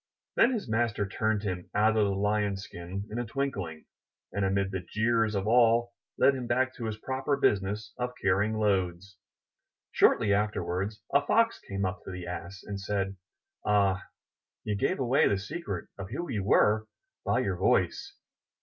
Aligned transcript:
Then 0.35 0.51
his 0.53 0.67
master 0.67 1.07
turned 1.07 1.43
him 1.43 1.69
out 1.75 1.95
of 1.95 2.03
the 2.05 2.15
Lion's 2.15 2.63
skin 2.63 3.07
in 3.11 3.19
a 3.19 3.23
twinkling, 3.23 3.85
and, 4.31 4.43
amid 4.43 4.71
the 4.71 4.79
jeers 4.79 5.35
of 5.35 5.45
all, 5.45 5.93
led 6.17 6.33
him 6.33 6.47
back 6.47 6.73
to 6.73 6.85
his 6.85 6.97
proper 6.97 7.37
business 7.37 7.93
of 7.99 8.15
carrying 8.19 8.57
loads. 8.57 9.15
Shortly 9.91 10.33
afterwards 10.33 11.03
a 11.13 11.23
Fox 11.23 11.59
came 11.59 11.85
up 11.85 12.01
to 12.05 12.09
the 12.09 12.25
Ass 12.25 12.63
and 12.63 12.79
said, 12.79 13.15
Ah, 13.63 14.01
you 14.63 14.75
gave 14.75 14.99
away 14.99 15.27
the 15.27 15.37
secret 15.37 15.87
of 15.99 16.09
who 16.09 16.27
you 16.31 16.43
were 16.43 16.87
by 17.23 17.37
your 17.41 17.57
voice. 17.57 18.15